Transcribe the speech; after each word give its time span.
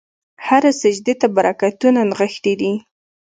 هره 0.45 0.71
سجدې 0.81 1.13
ته 1.21 1.27
برکتونه 1.35 1.99
نغښتي 2.09 2.53
دي. 2.61 2.73